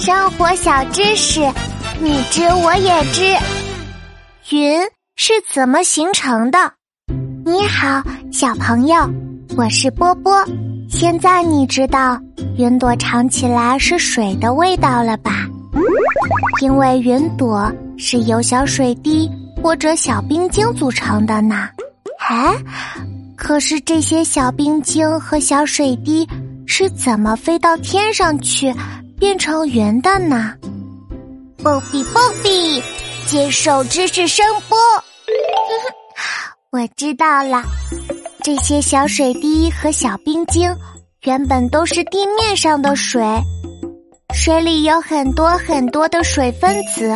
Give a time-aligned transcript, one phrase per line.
[0.00, 1.40] 生活小知识，
[2.00, 3.36] 你知我也知。
[4.48, 4.80] 云
[5.14, 6.58] 是怎么形成的？
[7.44, 8.02] 你好，
[8.32, 8.96] 小朋友，
[9.58, 10.42] 我是波波。
[10.88, 12.18] 现在你知道
[12.56, 15.46] 云朵尝起来是水的味道了吧？
[16.62, 19.30] 因为云朵是由小水滴
[19.62, 21.68] 或者小冰晶组成的呢。
[22.30, 22.56] 哎，
[23.36, 26.26] 可是这些小冰晶和小水滴
[26.66, 28.74] 是怎么飞到天上去？
[29.20, 30.54] 变成圆的呢？
[31.62, 32.82] 波比波比，
[33.26, 34.78] 接受知识声波。
[36.72, 37.62] 我知道了，
[38.42, 40.74] 这些小水滴和小冰晶
[41.24, 43.22] 原本都是地面上的水，
[44.34, 47.14] 水里有很多很多的水分子，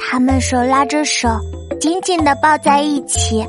[0.00, 1.28] 它们手拉着手，
[1.80, 3.46] 紧紧的抱在一起。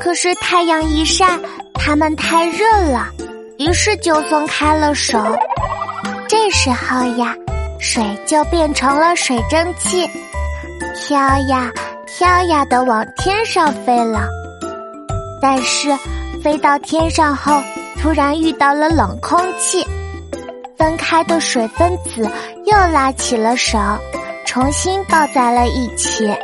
[0.00, 1.38] 可是太阳一晒，
[1.74, 3.06] 它们太热了，
[3.60, 5.16] 于是就松开了手。
[6.28, 7.34] 这时候呀，
[7.78, 10.08] 水就变成了水蒸气，
[10.96, 11.70] 飘呀
[12.06, 14.28] 飘呀的往天上飞了。
[15.40, 15.94] 但是
[16.42, 17.62] 飞到天上后，
[18.00, 19.86] 突然遇到了冷空气，
[20.76, 22.28] 分开的水分子
[22.64, 23.78] 又拉起了手，
[24.46, 26.34] 重新抱在了一起。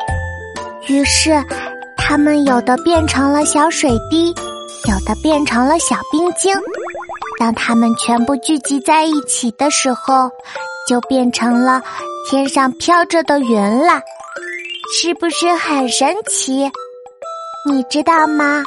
[0.89, 1.43] 于是，
[1.97, 4.35] 它们有的变成了小水滴，
[4.89, 6.55] 有的变成了小冰晶。
[7.41, 10.31] 当它们全部聚集在一起的时候，
[10.87, 11.83] 就变成了
[12.29, 14.03] 天上飘着的云了，
[14.95, 16.71] 是不是很神奇？
[17.67, 18.63] 你知道吗？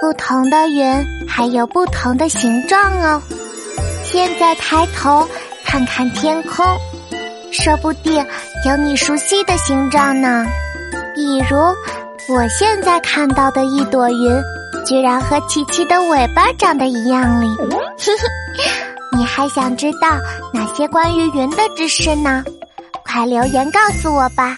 [0.00, 3.20] 不同的云还有不同的形状哦。
[4.02, 5.28] 现在抬头
[5.66, 6.64] 看看天空，
[7.52, 8.24] 说不定
[8.66, 10.46] 有你熟悉的形状呢。
[11.14, 11.56] 比如
[12.34, 14.42] 我现在看到的一朵云。
[14.84, 17.46] 居然和琪琪的尾巴长得一样哩！
[19.16, 20.08] 你还想知道
[20.52, 22.44] 哪些关于云的知识呢？
[23.04, 24.56] 快留言告诉我吧。